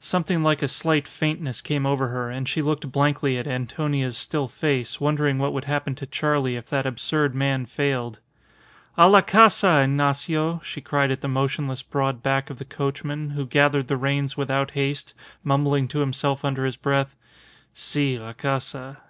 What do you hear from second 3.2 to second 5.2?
at Antonia's still face,